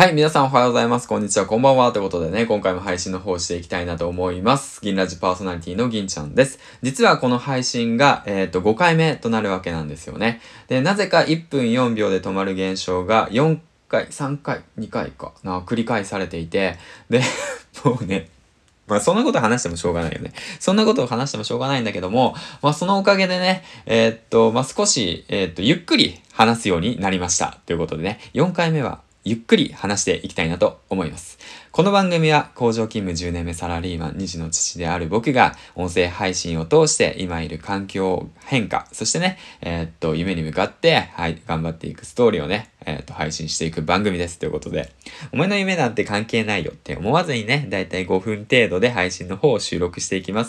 [0.00, 1.06] はい、皆さんおはようございます。
[1.06, 1.92] こんにちは、こんばんは。
[1.92, 4.80] ということでね、今回も配信の方していきたいなと思います。
[4.80, 6.58] 銀ラジパーソナリティの銀ちゃんです。
[6.80, 10.40] 実はこの配信が、えっ、と、5回目となるわけなんですよね。
[10.68, 13.58] で、なぜか1分4秒で止まる現象が4
[13.90, 16.78] 回、3回、2回かな、繰り返されていて、
[17.10, 17.20] で、
[17.84, 18.30] もうね、
[18.86, 20.32] まあそんなこと話してもしょうがないよね。
[20.60, 27.58] そんなことを話してもしょうがないんだけども、まあそのおかげでね、えーっと、まあ少し、えーっと、ゆっくり話すようになりました。
[27.66, 31.38] ということでね、4回目はゆっくり話していきたいなと思います。
[31.72, 44.38] この番組は工場勤務10年目サラリーマン2児の父である僕が音声配信を通して今いる環境変化、そしてね、えーっと、夢に向かって、はい、頑張っていくストーリーをね、えーっと、配信していく番組です。
[44.38, 44.90] ということで、
[45.32, 50.48] お前の夢なんて関係ないよって思わずにね、だいたい5分程度で配信の方を収録していきます